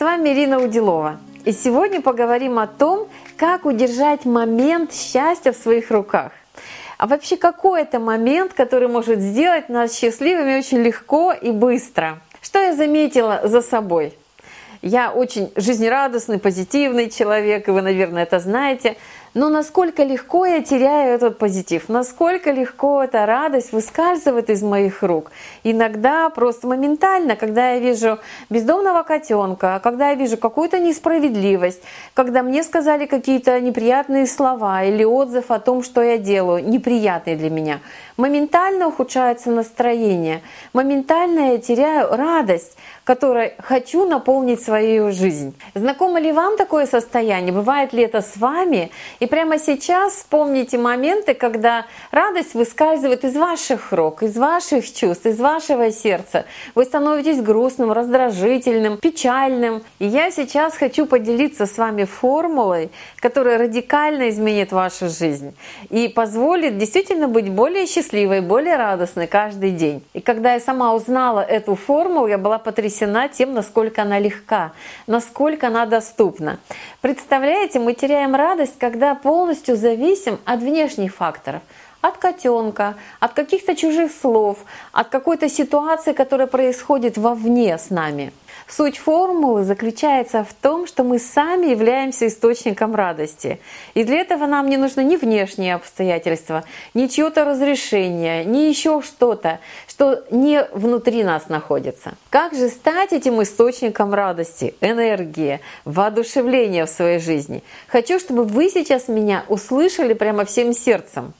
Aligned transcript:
С 0.00 0.02
вами 0.02 0.30
Ирина 0.30 0.58
Удилова. 0.58 1.20
И 1.44 1.52
сегодня 1.52 2.00
поговорим 2.00 2.58
о 2.58 2.66
том, 2.66 3.06
как 3.36 3.66
удержать 3.66 4.24
момент 4.24 4.94
счастья 4.94 5.52
в 5.52 5.56
своих 5.58 5.90
руках. 5.90 6.32
А 6.96 7.06
вообще 7.06 7.36
какой 7.36 7.82
это 7.82 7.98
момент, 7.98 8.54
который 8.54 8.88
может 8.88 9.20
сделать 9.20 9.68
нас 9.68 9.94
счастливыми 9.94 10.56
очень 10.56 10.78
легко 10.78 11.34
и 11.34 11.50
быстро? 11.50 12.18
Что 12.40 12.60
я 12.60 12.74
заметила 12.74 13.42
за 13.44 13.60
собой? 13.60 14.14
Я 14.80 15.12
очень 15.12 15.52
жизнерадостный, 15.54 16.38
позитивный 16.38 17.10
человек, 17.10 17.68
и 17.68 17.70
вы, 17.70 17.82
наверное, 17.82 18.22
это 18.22 18.38
знаете. 18.38 18.96
Но 19.32 19.48
насколько 19.48 20.02
легко 20.02 20.44
я 20.44 20.60
теряю 20.60 21.14
этот 21.14 21.38
позитив, 21.38 21.88
насколько 21.88 22.50
легко 22.50 23.04
эта 23.04 23.26
радость 23.26 23.70
выскальзывает 23.70 24.50
из 24.50 24.60
моих 24.60 25.04
рук. 25.04 25.30
Иногда 25.62 26.28
просто 26.30 26.66
моментально, 26.66 27.36
когда 27.36 27.70
я 27.74 27.78
вижу 27.78 28.18
бездомного 28.50 29.04
котенка, 29.04 29.80
когда 29.84 30.10
я 30.10 30.14
вижу 30.16 30.36
какую-то 30.36 30.80
несправедливость, 30.80 31.80
когда 32.14 32.42
мне 32.42 32.64
сказали 32.64 33.06
какие-то 33.06 33.60
неприятные 33.60 34.26
слова 34.26 34.82
или 34.82 35.04
отзыв 35.04 35.52
о 35.52 35.60
том, 35.60 35.84
что 35.84 36.02
я 36.02 36.18
делаю, 36.18 36.68
неприятные 36.68 37.36
для 37.36 37.50
меня, 37.50 37.78
моментально 38.16 38.88
ухудшается 38.88 39.52
настроение, 39.52 40.42
моментально 40.72 41.52
я 41.52 41.58
теряю 41.58 42.16
радость, 42.16 42.76
которой 43.10 43.54
хочу 43.58 44.06
наполнить 44.06 44.62
свою 44.62 45.10
жизнь. 45.10 45.52
Знакомо 45.74 46.20
ли 46.20 46.30
вам 46.30 46.56
такое 46.56 46.86
состояние? 46.86 47.52
Бывает 47.52 47.92
ли 47.92 48.04
это 48.04 48.20
с 48.20 48.36
вами? 48.36 48.92
И 49.18 49.26
прямо 49.26 49.58
сейчас 49.58 50.12
вспомните 50.12 50.78
моменты, 50.78 51.34
когда 51.34 51.86
радость 52.12 52.54
выскальзывает 52.54 53.24
из 53.24 53.34
ваших 53.34 53.90
рук, 53.90 54.22
из 54.22 54.36
ваших 54.36 54.84
чувств, 54.94 55.26
из 55.26 55.40
вашего 55.40 55.90
сердца. 55.90 56.44
Вы 56.76 56.84
становитесь 56.84 57.42
грустным, 57.42 57.90
раздражительным, 57.90 58.96
печальным. 58.96 59.82
И 59.98 60.06
я 60.06 60.30
сейчас 60.30 60.74
хочу 60.74 61.04
поделиться 61.04 61.66
с 61.66 61.78
вами 61.78 62.04
формулой, 62.04 62.90
которая 63.16 63.58
радикально 63.58 64.28
изменит 64.28 64.70
вашу 64.70 65.08
жизнь 65.08 65.52
и 65.88 66.06
позволит 66.06 66.78
действительно 66.78 67.26
быть 67.26 67.50
более 67.50 67.88
счастливой, 67.88 68.40
более 68.40 68.76
радостной 68.76 69.26
каждый 69.26 69.72
день. 69.72 70.00
И 70.14 70.20
когда 70.20 70.54
я 70.54 70.60
сама 70.60 70.94
узнала 70.94 71.40
эту 71.40 71.74
формулу, 71.74 72.28
я 72.28 72.38
была 72.38 72.58
потрясена 72.58 72.99
тем, 73.28 73.54
насколько 73.54 74.02
она 74.02 74.18
легка, 74.18 74.72
насколько 75.06 75.68
она 75.68 75.86
доступна. 75.86 76.58
Представляете, 77.00 77.78
мы 77.78 77.94
теряем 77.94 78.34
радость, 78.34 78.78
когда 78.78 79.14
полностью 79.14 79.76
зависим 79.76 80.38
от 80.44 80.60
внешних 80.60 81.14
факторов 81.14 81.62
от 82.00 82.16
котенка, 82.16 82.94
от 83.18 83.32
каких-то 83.34 83.74
чужих 83.74 84.10
слов, 84.12 84.58
от 84.92 85.08
какой-то 85.08 85.48
ситуации, 85.48 86.12
которая 86.12 86.46
происходит 86.46 87.18
вовне 87.18 87.76
с 87.78 87.90
нами. 87.90 88.32
Суть 88.70 88.98
формулы 88.98 89.64
заключается 89.64 90.44
в 90.44 90.54
том, 90.54 90.86
что 90.86 91.02
мы 91.02 91.18
сами 91.18 91.66
являемся 91.66 92.28
источником 92.28 92.94
радости. 92.94 93.60
И 93.94 94.04
для 94.04 94.20
этого 94.20 94.46
нам 94.46 94.68
не 94.68 94.76
нужны 94.76 95.02
ни 95.02 95.16
внешние 95.16 95.74
обстоятельства, 95.74 96.62
ни 96.94 97.08
чье-то 97.08 97.44
разрешение, 97.44 98.44
ни 98.44 98.68
еще 98.68 99.02
что-то, 99.02 99.58
что 99.88 100.22
не 100.30 100.64
внутри 100.72 101.24
нас 101.24 101.48
находится. 101.48 102.14
Как 102.30 102.54
же 102.54 102.68
стать 102.68 103.12
этим 103.12 103.42
источником 103.42 104.14
радости, 104.14 104.74
энергии, 104.80 105.60
воодушевления 105.84 106.86
в 106.86 106.90
своей 106.90 107.18
жизни? 107.18 107.64
Хочу, 107.88 108.20
чтобы 108.20 108.44
вы 108.44 108.68
сейчас 108.68 109.08
меня 109.08 109.44
услышали 109.48 110.12
прямо 110.12 110.44
всем 110.44 110.72
сердцем. 110.72 111.34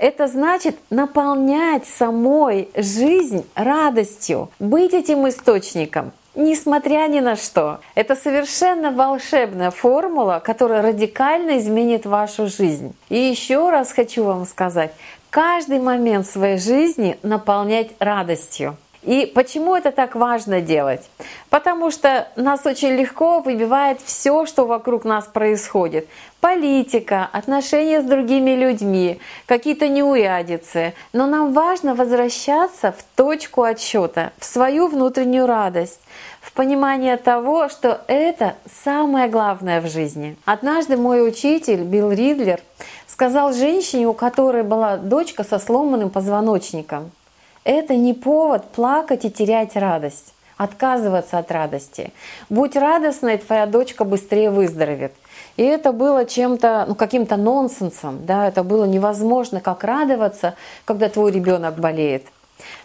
Это 0.00 0.28
значит 0.28 0.76
наполнять 0.88 1.86
самой 1.86 2.70
жизнь 2.74 3.46
радостью, 3.54 4.48
быть 4.58 4.94
этим 4.94 5.28
источником, 5.28 6.12
несмотря 6.34 7.06
ни 7.06 7.20
на 7.20 7.36
что. 7.36 7.80
Это 7.94 8.16
совершенно 8.16 8.92
волшебная 8.92 9.70
формула, 9.70 10.40
которая 10.42 10.80
радикально 10.80 11.58
изменит 11.58 12.06
вашу 12.06 12.46
жизнь. 12.46 12.94
И 13.10 13.18
еще 13.18 13.68
раз 13.68 13.92
хочу 13.92 14.24
вам 14.24 14.46
сказать, 14.46 14.92
каждый 15.28 15.80
момент 15.80 16.26
своей 16.26 16.56
жизни 16.56 17.18
наполнять 17.22 17.90
радостью. 17.98 18.78
И 19.02 19.24
почему 19.34 19.74
это 19.74 19.92
так 19.92 20.14
важно 20.14 20.60
делать? 20.60 21.08
Потому 21.48 21.90
что 21.90 22.28
нас 22.36 22.66
очень 22.66 22.90
легко 22.90 23.40
выбивает 23.40 23.98
все, 24.04 24.44
что 24.44 24.66
вокруг 24.66 25.04
нас 25.04 25.24
происходит. 25.24 26.06
Политика, 26.40 27.28
отношения 27.32 28.02
с 28.02 28.04
другими 28.04 28.50
людьми, 28.50 29.18
какие-то 29.46 29.88
неурядицы. 29.88 30.92
Но 31.14 31.26
нам 31.26 31.54
важно 31.54 31.94
возвращаться 31.94 32.92
в 32.92 33.02
точку 33.16 33.62
отсчета, 33.62 34.32
в 34.38 34.44
свою 34.44 34.86
внутреннюю 34.86 35.46
радость, 35.46 36.00
в 36.42 36.52
понимание 36.52 37.16
того, 37.16 37.70
что 37.70 38.02
это 38.06 38.54
самое 38.84 39.28
главное 39.28 39.80
в 39.80 39.88
жизни. 39.88 40.36
Однажды 40.44 40.98
мой 40.98 41.26
учитель 41.26 41.84
Билл 41.84 42.12
Ридлер 42.12 42.60
сказал 43.06 43.54
женщине, 43.54 44.06
у 44.08 44.12
которой 44.12 44.62
была 44.62 44.98
дочка 44.98 45.42
со 45.42 45.58
сломанным 45.58 46.10
позвоночником– 46.10 47.12
это 47.64 47.94
не 47.94 48.14
повод 48.14 48.64
плакать 48.72 49.24
и 49.24 49.30
терять 49.30 49.76
радость, 49.76 50.34
отказываться 50.56 51.38
от 51.38 51.50
радости. 51.50 52.12
Будь 52.48 52.76
радостной, 52.76 53.38
твоя 53.38 53.66
дочка 53.66 54.04
быстрее 54.04 54.50
выздоровеет. 54.50 55.12
И 55.56 55.62
это 55.62 55.92
было 55.92 56.24
чем-то, 56.24 56.86
ну, 56.88 56.94
каким-то 56.94 57.36
нонсенсом, 57.36 58.24
да, 58.24 58.48
это 58.48 58.62
было 58.62 58.84
невозможно, 58.84 59.60
как 59.60 59.84
радоваться, 59.84 60.54
когда 60.84 61.08
твой 61.08 61.32
ребенок 61.32 61.78
болеет. 61.78 62.26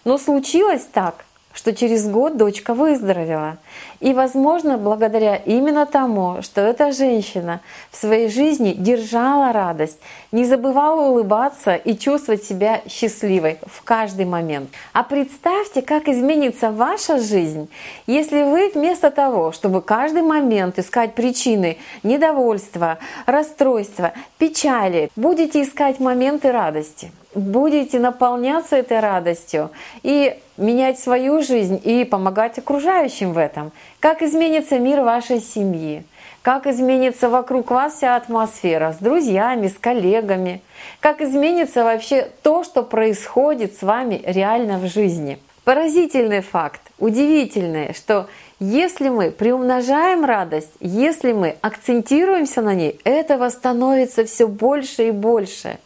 Но 0.03 0.17
случилось 0.17 0.85
так, 0.91 1.25
что 1.65 1.73
через 1.73 2.07
год 2.07 2.37
дочка 2.37 2.75
выздоровела. 2.75 3.57
И, 3.99 4.13
возможно, 4.13 4.77
благодаря 4.77 5.35
именно 5.35 5.87
тому, 5.87 6.43
что 6.43 6.61
эта 6.61 6.91
женщина 6.91 7.59
в 7.89 7.97
своей 7.97 8.29
жизни 8.29 8.73
держала 8.73 9.51
радость, 9.51 9.97
не 10.31 10.45
забывала 10.45 11.09
улыбаться 11.09 11.73
и 11.73 11.97
чувствовать 11.97 12.43
себя 12.43 12.81
счастливой 12.87 13.57
в 13.65 13.81
каждый 13.81 14.25
момент. 14.25 14.69
А 14.93 15.01
представьте, 15.01 15.81
как 15.81 16.07
изменится 16.07 16.69
ваша 16.69 17.17
жизнь, 17.17 17.67
если 18.05 18.43
вы 18.43 18.69
вместо 18.69 19.09
того, 19.09 19.51
чтобы 19.51 19.81
каждый 19.81 20.21
момент 20.21 20.77
искать 20.77 21.15
причины 21.15 21.79
недовольства, 22.03 22.99
расстройства, 23.25 24.13
печали, 24.37 25.09
будете 25.15 25.63
искать 25.63 25.99
моменты 25.99 26.51
радости 26.51 27.11
будете 27.35 27.99
наполняться 27.99 28.77
этой 28.77 28.99
радостью 28.99 29.69
и 30.01 30.37
менять 30.57 30.99
свою 30.99 31.41
жизнь 31.41 31.79
и 31.83 32.05
помогать 32.05 32.57
окружающим 32.57 33.33
в 33.33 33.37
этом. 33.37 33.71
Как 33.99 34.21
изменится 34.21 34.79
мир 34.79 35.01
вашей 35.01 35.41
семьи, 35.41 36.03
как 36.41 36.67
изменится 36.67 37.29
вокруг 37.29 37.71
вас 37.71 37.95
вся 37.95 38.15
атмосфера 38.15 38.93
с 38.93 39.03
друзьями, 39.03 39.67
с 39.67 39.77
коллегами, 39.77 40.61
как 40.99 41.21
изменится 41.21 41.83
вообще 41.83 42.29
то, 42.41 42.63
что 42.63 42.83
происходит 42.83 43.75
с 43.75 43.81
вами 43.81 44.21
реально 44.25 44.77
в 44.77 44.87
жизни. 44.87 45.39
Поразительный 45.63 46.41
факт, 46.41 46.81
удивительный, 46.99 47.93
что 47.95 48.27
если 48.59 49.09
мы 49.09 49.31
приумножаем 49.31 50.23
радость, 50.23 50.71
если 50.79 51.33
мы 51.33 51.57
акцентируемся 51.61 52.61
на 52.61 52.73
ней, 52.73 52.99
этого 53.03 53.49
становится 53.49 54.23
все 54.23 54.47
больше 54.47 55.09
и 55.09 55.11
больше. 55.11 55.77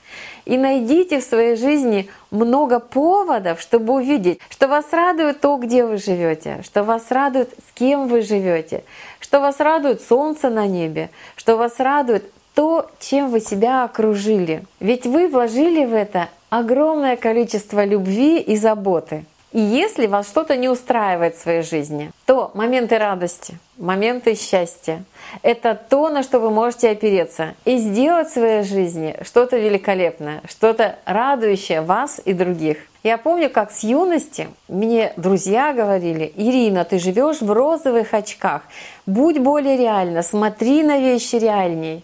И 0.46 0.58
найдите 0.58 1.20
в 1.20 1.24
своей 1.24 1.56
жизни 1.56 2.10
много 2.32 2.80
поводов, 2.80 3.60
чтобы 3.60 3.94
увидеть, 3.94 4.40
что 4.50 4.68
вас 4.68 4.86
радует 4.92 5.42
то, 5.42 5.58
где 5.58 5.86
вы 5.86 5.98
живете, 5.98 6.62
что 6.64 6.84
вас 6.84 7.10
радует, 7.10 7.50
с 7.50 7.78
кем 7.78 8.08
вы 8.08 8.22
живете, 8.22 8.84
что 9.20 9.40
вас 9.40 9.60
радует 9.60 10.02
солнце 10.02 10.50
на 10.50 10.68
небе, 10.68 11.10
что 11.36 11.56
вас 11.58 11.80
радует 11.80 12.32
то, 12.54 12.90
чем 13.00 13.30
вы 13.30 13.40
себя 13.40 13.84
окружили. 13.84 14.64
Ведь 14.80 15.06
вы 15.06 15.28
вложили 15.28 15.86
в 15.86 15.94
это 15.94 16.30
огромное 16.50 17.16
количество 17.16 17.86
любви 17.86 18.40
и 18.40 18.56
заботы. 18.56 19.26
И 19.52 19.60
если 19.60 20.06
вас 20.06 20.28
что-то 20.28 20.56
не 20.56 20.70
устраивает 20.70 21.36
в 21.36 21.42
своей 21.42 21.64
жизни, 21.64 22.12
то 22.28 22.52
моменты 22.54 23.00
радости, 23.00 23.58
моменты 23.78 24.36
счастья— 24.36 25.04
это 25.42 25.74
то, 25.74 26.10
на 26.10 26.22
что 26.22 26.40
вы 26.40 26.52
можете 26.52 26.92
опереться 26.92 27.56
и 27.66 27.78
сделать 27.78 28.28
в 28.28 28.34
своей 28.34 28.64
жизни 28.64 29.18
что-то 29.24 29.58
великолепное, 29.58 30.42
что-то 30.48 30.98
радующее 31.06 31.82
вас 31.82 32.22
и 32.24 32.34
других. 32.34 32.78
Я 33.02 33.18
помню, 33.18 33.50
как 33.50 33.72
с 33.72 33.84
юности 33.84 34.50
мне 34.68 35.14
друзья 35.18 35.74
говорили, 35.74 36.32
Ирина, 36.36 36.86
ты 36.86 37.00
живешь 37.00 37.42
в 37.42 37.52
розовых 37.52 38.14
очках, 38.14 38.62
будь 39.08 39.40
более 39.40 39.78
реальна, 39.78 40.22
смотри 40.22 40.84
на 40.84 41.00
вещи 41.00 41.38
реальней. 41.38 42.04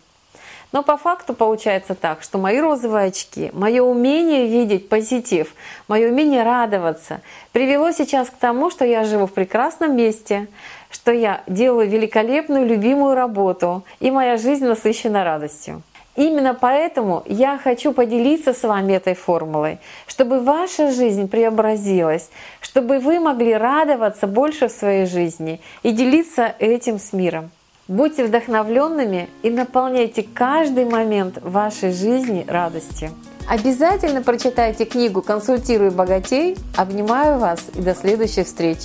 Но 0.75 0.83
по 0.83 0.97
факту 0.97 1.33
получается 1.33 1.95
так, 1.95 2.21
что 2.21 2.37
мои 2.37 2.59
розовые 2.59 3.05
очки, 3.05 3.49
мое 3.53 3.81
умение 3.81 4.45
видеть 4.45 4.89
позитив, 4.89 5.55
мое 5.87 6.09
умение 6.09 6.43
радоваться 6.43 7.21
привело 7.53 7.91
сейчас 7.91 8.29
к 8.29 8.33
тому, 8.33 8.69
что 8.69 8.83
я 8.83 9.05
живу 9.05 9.25
в 9.25 9.31
прекрасном 9.31 9.95
месте, 9.95 10.49
что 10.91 11.13
я 11.13 11.43
делаю 11.47 11.87
великолепную, 11.87 12.67
любимую 12.67 13.15
работу, 13.15 13.85
и 14.01 14.11
моя 14.11 14.35
жизнь 14.35 14.65
насыщена 14.65 15.23
радостью. 15.23 15.81
Именно 16.17 16.53
поэтому 16.53 17.23
я 17.25 17.57
хочу 17.57 17.93
поделиться 17.93 18.53
с 18.53 18.63
вами 18.63 18.95
этой 18.95 19.13
формулой, 19.13 19.79
чтобы 20.07 20.41
ваша 20.41 20.91
жизнь 20.91 21.29
преобразилась, 21.29 22.29
чтобы 22.59 22.99
вы 22.99 23.21
могли 23.21 23.53
радоваться 23.53 24.27
больше 24.27 24.67
в 24.67 24.73
своей 24.73 25.05
жизни 25.05 25.61
и 25.83 25.91
делиться 25.91 26.53
этим 26.59 26.99
с 26.99 27.13
миром. 27.13 27.49
Будьте 27.87 28.25
вдохновленными 28.25 29.29
и 29.43 29.51
наполняйте 29.51 30.23
каждый 30.23 30.85
момент 30.85 31.37
вашей 31.41 31.91
жизни 31.91 32.43
радостью. 32.47 33.11
Обязательно 33.47 34.23
прочитайте 34.23 34.85
книгу 34.85 35.21
«Консультирую 35.21 35.91
богатей». 35.91 36.57
Обнимаю 36.75 37.37
вас 37.37 37.59
и 37.75 37.81
до 37.81 37.93
следующих 37.93 38.47
встреч! 38.47 38.79